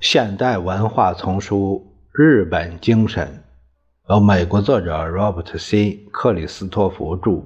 [0.00, 1.86] 现代文化丛书
[2.18, 3.44] 《日本精神》，
[4.14, 6.08] 由美国作者 Robert C.
[6.10, 7.44] 克里斯托弗著，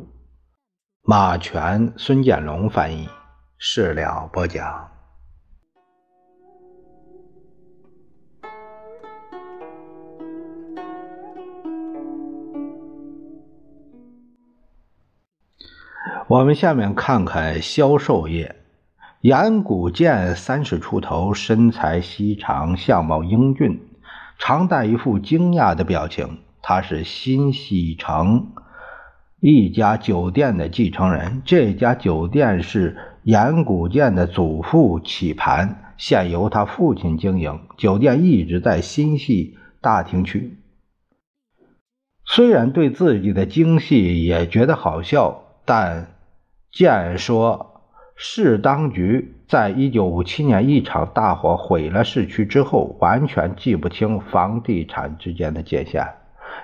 [1.02, 3.08] 马全、孙建龙翻译，
[3.58, 4.88] 事了播讲。
[16.28, 18.63] 我们下面看看销售业。
[19.24, 23.80] 岩谷健三十出头，身材细长，相貌英俊，
[24.38, 26.40] 常带一副惊讶的表情。
[26.60, 28.48] 他是新西城
[29.40, 37.60] 一家酒店的继承人，这家酒店是岩谷健的祖父起盘，现由他父亲经营。
[37.78, 40.58] 酒店一直在新系大厅区。
[42.26, 46.08] 虽然对自己的精细也觉得好笑，但。
[46.70, 47.73] 健说，
[48.16, 56.14] 市当局在一九五七年一场大火毁了市区之后，完全记不清房地产之间的界限，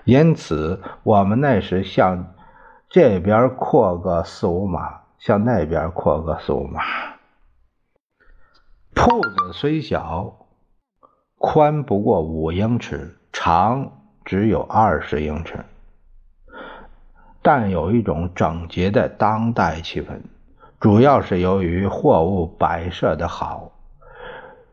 [0.04, 2.34] 因此我们那时向
[2.88, 6.80] 这边扩个四五码，向那边扩个四五码。
[8.94, 10.46] 铺子虽小，
[11.36, 15.64] 宽不过五英尺，长只有二十英尺。
[17.42, 20.20] 但有一种整洁的当代气氛，
[20.80, 23.70] 主要是由于货物摆设的好。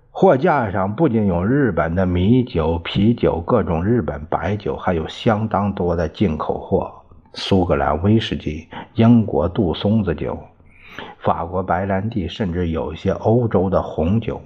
[0.10, 6.90] 货架上不仅有日本的米酒、啤酒、各种日本白酒，还有相当多的进口货：
[7.34, 10.40] 苏格兰威士忌、英国杜松子酒、
[11.20, 14.42] 法国白兰地，甚至有一些欧洲的红酒。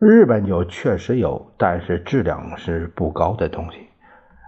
[0.00, 3.86] 日本酒确实有，但是质量是不高的东西。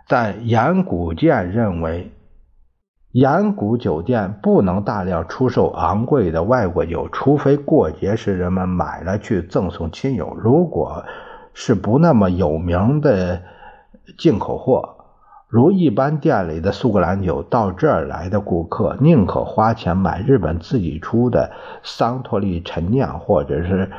[0.08, 2.10] 但岩谷健认为，
[3.12, 10.36] 岩谷酒店不能大量出售昂贵的外国酒，除非过节时人们买了去赠送亲友。
[10.38, 11.04] 如果
[11.52, 13.42] 是不那么有名的
[14.16, 14.96] 进口货，
[15.48, 21.50] 如一般店里的苏格兰酒，到这儿来的顾客宁可花钱买日本自己出的
[21.82, 23.90] 桑托利陈酿，或者是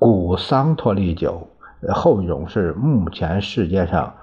[0.00, 1.46] 古桑托利酒，
[1.94, 4.14] 后一种是目前世界上。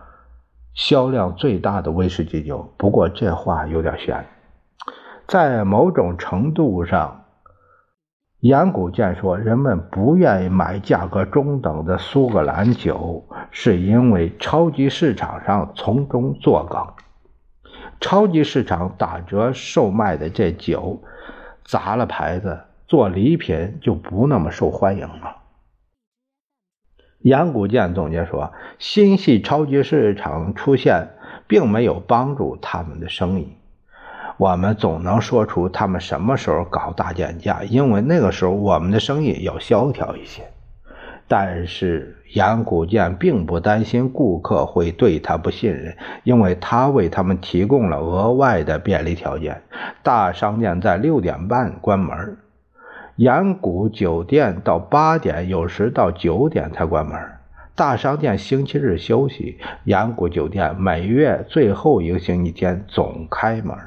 [0.73, 4.25] 销量最大的威士忌酒，不过这话有点悬。
[5.27, 7.25] 在某种程度上，
[8.39, 16.85] 岩谷健说，人们不愿意买价格中等的苏格兰酒，是因为超级市场上从中作梗。
[18.01, 21.01] 超级市场打折售卖的这酒，
[21.63, 25.42] 砸了牌子，做礼品就不那么受欢迎了。
[27.23, 31.07] 杨谷健总结说：“新系超级市场出现，
[31.47, 33.55] 并没有帮助他们的生意。
[34.35, 40.43] 我们总能说出他们什么时候搞大减价，因为那个时候我们的生意要萧条一些。
[41.29, 45.95] 但是杨谷健并不担心顾客会对他不信任，
[46.25, 49.61] 因为他为他们提供了额外的便利条件。
[50.03, 52.37] 大商店在六点半关门。”
[53.15, 57.15] 岩谷酒店到八点，有时到九点才关门。
[57.75, 63.77] 大商店星期日休息，岩谷酒店每月最后一个星期天总开门。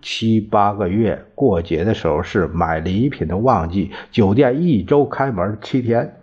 [0.00, 6.19] 七八个月过节的时候是买礼品的旺季，酒店一周开门七天。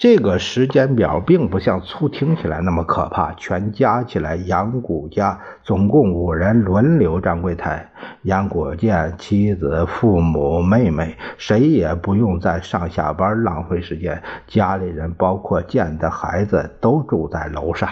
[0.00, 7.86] 这个时间表并不像粗听起来那么可怕，全加起来，杨谷家总共五人轮流站柜台。
[8.22, 14.22] 杨谷见妻子、父母、妹妹，谁也不用在上下班浪费时间。
[14.46, 17.90] 家里人，包括见的孩子，都住在楼上。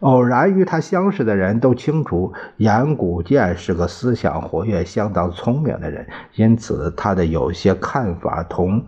[0.00, 8.84] 偶然与他相识的人都清楚，杨谷健是个思想活跃、相当聪明的人，因此他的有些看法同。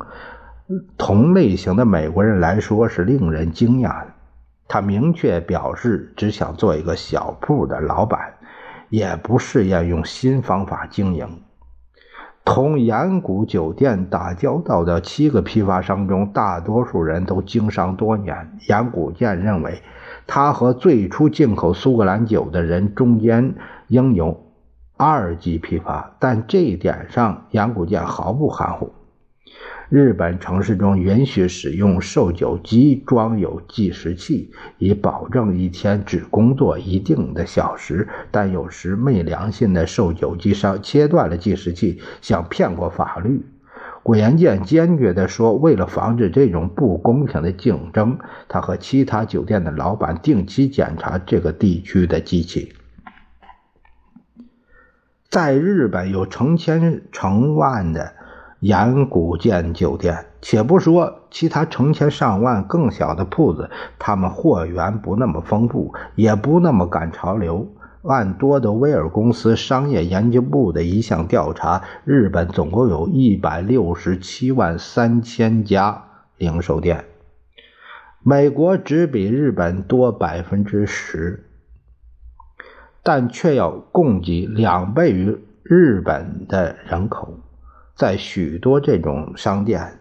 [0.96, 4.08] 同类型的美国人来说是令人惊讶的。
[4.68, 8.34] 他明确表示只想做一个小铺的老板，
[8.88, 11.26] 也不试验用新方法经营。
[12.44, 18.58] 同岩谷酒店打交道的七个批发商中，大多数人都经商多年。
[18.68, 19.82] 岩谷健认为，
[20.26, 23.54] 他和最初进口苏格兰酒的人中间
[23.88, 24.40] 应有
[24.96, 28.92] 二级批发，但这一点上，岩谷健毫不含糊。
[29.90, 38.06] 日本城市中允许使用售酒机装有计时器，以保证一天只工作一定的小时。
[38.30, 43.44] 但有时昧良心的售酒机商切断了计时器，想骗过法律。
[44.04, 52.72] 古岩健坚决地说：“为了防止这种不公平的竞争，他和其他酒店的老板定期检查这个地区的机器。
[55.28, 58.12] 在日本有成千成万的。”
[58.60, 60.26] 岩谷建酒店。
[60.42, 63.68] 且不说其他成千上万更小的铺子，
[63.98, 67.68] 他们货源不那么丰富，也不那么赶潮流。
[68.02, 76.04] 按多德威尔公司商业研究部的一项调查，日本总共有一百六十七万三千家
[76.38, 77.04] 零售店，
[78.22, 81.44] 美国只比日本多百分之十，
[83.02, 87.38] 但却要供给两倍于日本的人口。
[88.00, 89.98] 在许多这种商店，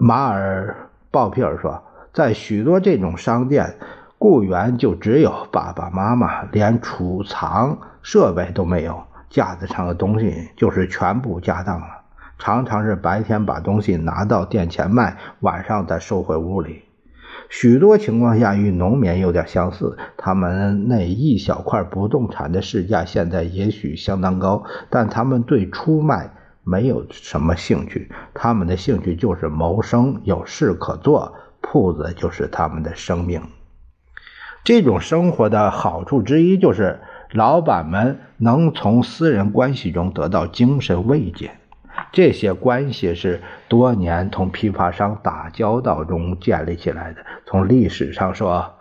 [0.00, 3.76] 马尔鲍皮尔说，在许多这种商店。
[4.16, 11.86] 雇员就只有爸爸妈妈，连储藏设备都没有，架子上的东西就是全部家当了。
[12.38, 16.84] 常常是白天把东西拿到店前卖，晚上再收回屋里。
[17.48, 26.30] 许多情况下与农民有点相似，他们那一小块不动产的市价现在也许相当高，但他们对出卖
[26.64, 28.10] 没有什么兴趣。
[28.32, 33.42] 他们的兴趣就是谋生，有事可做，铺子就是他们的生命。
[34.64, 37.00] 这种生活的好处之一就是，
[37.32, 41.52] 老板们能从私人关系中得到精神慰藉。
[42.14, 47.18] 这些关系是多年同批发商打交道中建立起来的。
[47.44, 48.74] 从历史上说，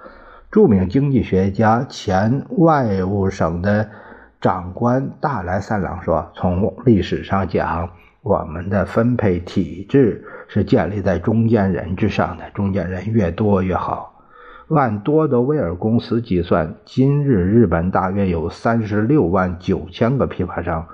[0.51, 3.89] 著名经济学家、前外务省的
[4.39, 7.89] 长官大来三郎说：“从历史上讲，
[8.21, 14.11] 我们的分配体制是建立在中间人之上的，中间人越多越好。”
[14.69, 20.87] 按多德威尔公司计算，今日日本大约有三十六万九千个批发商，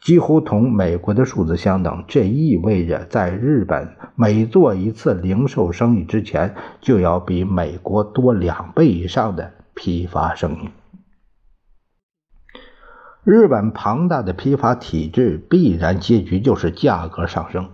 [0.00, 2.04] 几乎同美国的数字相等。
[2.08, 10.68] 这意味着，在日本每做一次零售生意之前，就要比美国多两倍以上的批发生意。
[13.24, 17.68] 日本庞大的批发体制必然结局就是价格上升。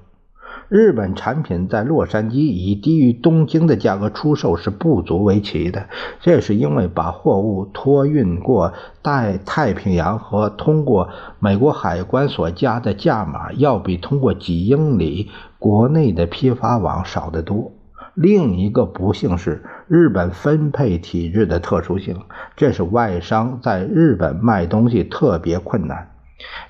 [0.77, 5.87] 日本产品在洛杉矶以低于东京的价格出售是不足为奇的，
[6.21, 15.31] 这是因为把货物托运过带太平洋和通过美国海关所加的价码，要比通过几英里
[15.61, 17.71] 国内的批发网少得多。
[18.15, 22.17] 另一个不幸是日本分配体制的特殊性，
[22.57, 26.14] 这是外商在日本卖东西特别困难。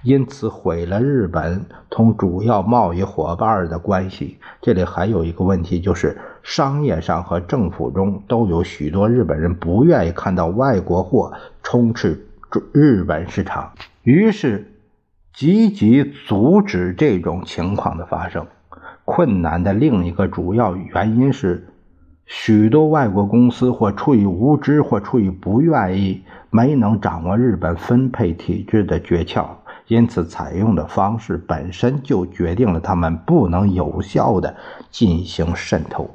[0.03, 4.39] 因此毁了日本同主要贸易伙伴的关系。
[4.61, 11.33] 这里还有一个问题，就是商业上和政府中都有许多日本人不愿意看到外国货
[11.63, 12.27] 充斥
[12.73, 13.73] 日本市场，
[14.03, 14.71] 于是
[15.33, 18.47] 积极阻止这种情况的发生。
[19.05, 21.69] 困难的另一个主要原因是，
[22.25, 29.47] 许多外国公司或出于无知，或出于不愿意，没能掌握日本分配体制的诀窍。
[29.87, 34.57] 因此，采用的方式本身就决定了他们不能有效地
[34.91, 36.11] 进行渗透。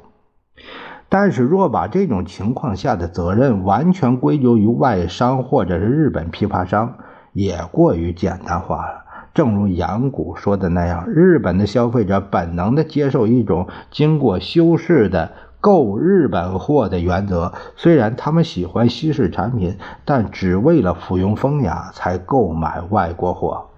[1.08, 6.94] 但是，若把这种情况下的责任完全归咎于外商或者是日本批发商，
[7.32, 9.04] 也过于简单化了。
[9.32, 17.52] 正如杨谷说的那样，日本的消费者本能地接受一种经过修饰的购日本货的原则。
[17.76, 23.68] 虽然他们喜欢西式产品，但只为了附庸风雅才购买外国货。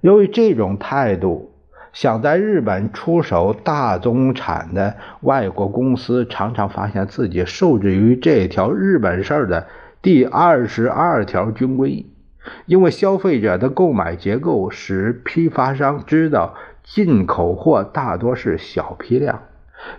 [0.00, 1.52] 由于这种态度，
[1.92, 9.66] 想在日本出手大宗产的外国公司常常发现自己受制于这条日本事儿的
[10.00, 12.06] 第二十二条军规，
[12.66, 19.42] 因为消费者的购买结构使批发商知道进口货大多是小批量，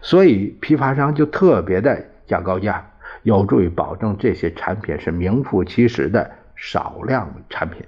[0.02, 2.86] 所以批发商就特别的价高价，
[3.24, 7.84] 有助于保证这些产品是名副其实的少量产品。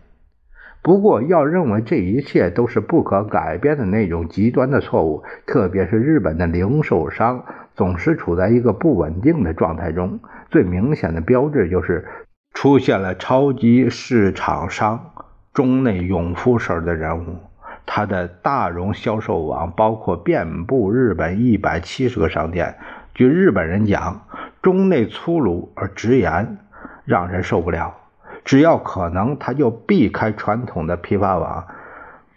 [0.82, 10.20] 不过，要认为这一切都是不可改变的那种极端的错误，特别是日本的零售商总是处在一个不稳定的状态中。
[10.52, 12.06] 最明显的标志就是
[12.54, 15.12] 出现了超级市场商
[15.54, 17.38] 中内永夫式的人物。
[17.86, 22.78] 他的大容销售网包括遍布日本一百七十个商店。
[23.14, 24.28] 据日本人讲，
[24.62, 26.58] 中内粗鲁而直言，
[27.06, 27.96] 让人受不了。
[28.44, 31.66] 只要可能，他就避开传统的批发网，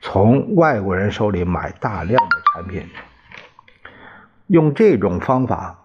[0.00, 2.82] 从外国人手里买大量的产品。
[4.46, 5.80] 用这种方法，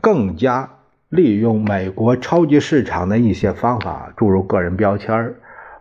[0.00, 0.70] 更加
[1.08, 5.34] 利用美国超级市场的一些方法，诸如个人标签、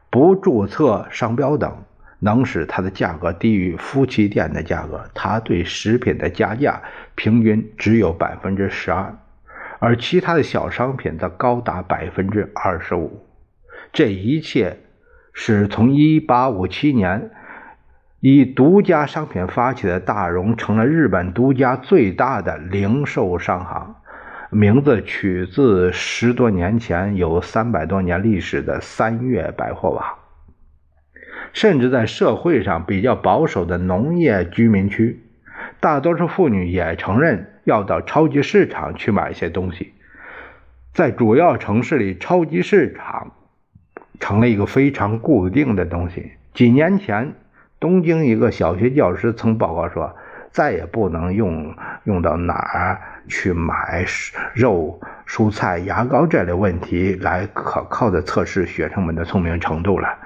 [0.10, 1.72] 不注册商标等，
[2.19, 5.09] 能使它的价格低于夫妻店的价格。
[5.13, 6.81] 它对食品的加价
[7.15, 9.17] 平均只有百分之十二。
[9.79, 13.25] 而其他的小商品则高达百分之二十五，
[13.93, 14.77] 这一切
[15.31, 17.31] 是从1857年
[18.19, 23.95] 以独家商品发起的大荣，成了日本独家最大的零售商行。
[24.51, 30.18] 名字取自十多年前有三百多年历史的三月百货网。
[31.53, 35.24] 甚至在社会上比较保守的农业居民区，
[35.79, 39.94] 大多数妇女也承认要到超级市场去买一些东西。
[40.94, 43.32] 在主要城市里，超级市场
[44.20, 46.32] 成了一个非常固定的东西。
[46.53, 47.34] 几年前，
[47.79, 50.15] 东京一个小学教师曾报告说，
[50.51, 54.03] 再也不能用用到哪儿去买
[54.53, 60.18] 肉、蔬菜、牙膏这类问题来可靠的测试学生们的聪明程度了。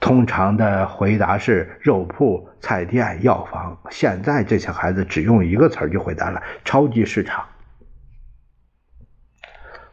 [0.00, 3.78] 通常的回答是肉铺、菜店、药房。
[3.90, 7.44] 现在这些孩子只用一个词就回答了：超级市场。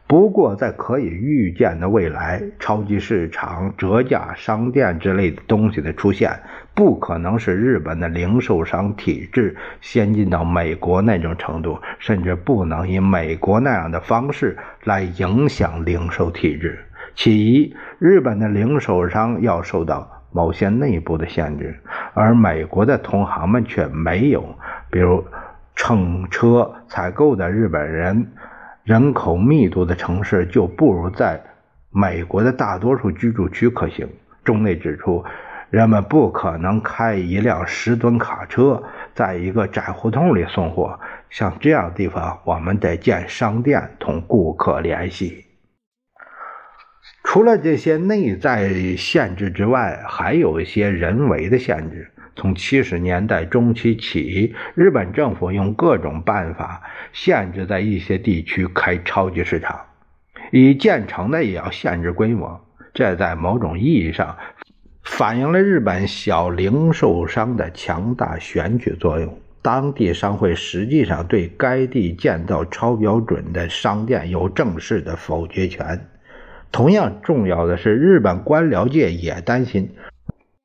[0.08, 6.30] 不过，在可以预见的未来，超级市场、折价商店之类的东西的出现，
[6.76, 16.78] 不可能是日本的零售商体制先进到美国那种程度，甚至不能以美国那样的方式来影响零售体制。
[17.16, 21.80] 其一，日本的零售商要受到某些内部的限制，
[22.14, 24.44] 而美国的同行们却没有。
[24.90, 25.24] 比如，
[25.74, 28.32] 乘车采购的日本人。
[28.84, 31.42] 人口密度的城市就不如在
[31.90, 34.08] 美国的大多数居住区可行。
[34.44, 35.24] 中内指出，
[35.70, 38.80] 人们不可能开一辆十吨卡车
[39.12, 41.00] 在一个窄胡同里送货。
[41.30, 45.45] 像这样的地方，我们得建商店同顾客联系。
[47.28, 52.08] 除了这些内在限制之外，还有一些人为的限制。
[52.36, 59.80] 从七十年代中期起，日本政府用各种办法限制在一些地区开超级市场，
[60.52, 62.64] 已建成的也要限制规模。
[62.94, 64.36] 这在某种意义上
[65.02, 69.36] 反映了日本小零售商的强大选举作用。
[69.60, 76.08] 当地商会实际上对该地建造超标准的商店有正式的否决权。
[76.76, 79.94] 同样重要的是，日本官僚界也担心。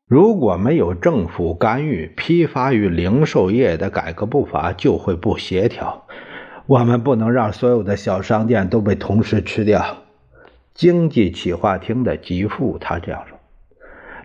[0.10, 6.06] 如果没有政府干预，批发与零售业的改革步伐就会不协调。
[6.66, 10.00] 我们不能让所有的小商店都被同时吃掉。
[10.74, 13.38] 经济企划厅的吉富他这样说。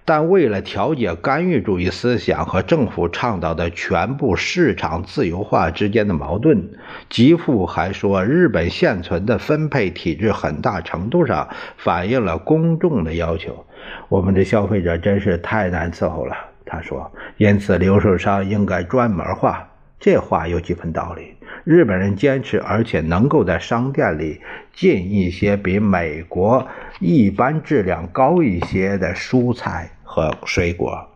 [0.06, 6.70] 但为了调节干预主义思想和政府倡导的全部市场自由化之间的矛盾，
[7.10, 13.66] 吉富还说，日本现存的分配体制很大程度上反映了公众的要求。
[14.08, 17.10] 我们的消费者真是太难伺候了，他说。
[17.36, 19.68] 因此，零售商应该专门化。
[19.98, 21.34] 这话有几分道理。
[21.64, 24.40] 日本人坚持，而且能够在商店里
[24.72, 26.68] 进一些比美国
[27.00, 31.06] 一般质量高一些的蔬菜和水果。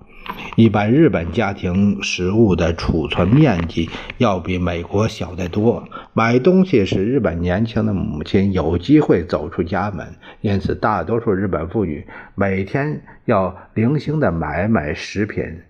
[0.56, 3.88] 一般日本家庭食物的储存面积
[4.18, 5.88] 要比美国小得多。
[6.12, 10.06] 买东西使日本年轻的母亲有机会走出家门，
[10.42, 15.62] 因此大多数日本妇女每天要零星的买买食品，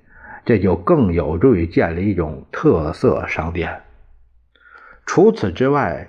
[0.45, 3.83] 这就更有助于建立一种特色商店。
[5.07, 6.09] 除此之外，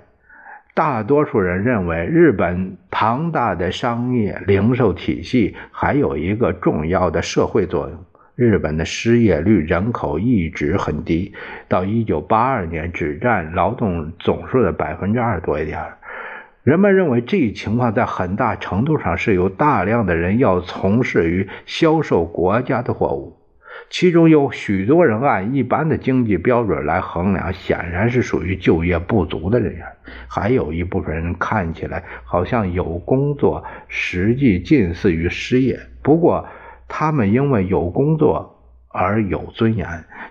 [0.74, 7.98] 大多数人认为日本庞大的商业零售体系还有一个重要的社会作用。
[8.34, 11.34] 日本的失业率、人口一直很低，
[11.68, 15.78] 到一九八二年只占劳动总数的百分之二多一点。
[16.62, 23.36] 人们认为这一情况在很大程度上是由大量的人要从事于销售国家的货物，
[23.92, 29.86] 其中有许多人按一般的经济标准来衡量，显然是属于就业不足的人员。
[30.26, 35.78] 还有一部分人看起来好像有工作，实际近似于失业。
[36.00, 36.48] 不过，
[36.88, 38.58] 他们因为有工作
[38.88, 39.86] 而有尊严，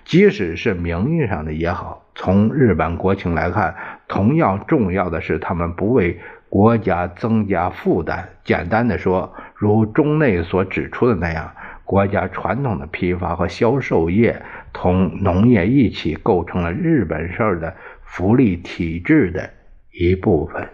[0.06, 2.04] 即使是名义上的也好。
[2.16, 3.76] 从日本国情来看，
[4.08, 8.28] 同样重要的是，他们不为国家增加负担。
[8.44, 11.52] 简单的说，如中内所指出的那样，
[11.92, 19.50] 国家传统的批发和销售业同农业一起构成了日本式的福利体制的
[19.92, 20.70] 一部分。